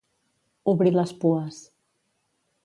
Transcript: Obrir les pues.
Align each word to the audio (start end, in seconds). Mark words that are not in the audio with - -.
Obrir 0.73 0.93
les 0.95 1.13
pues. 1.25 1.61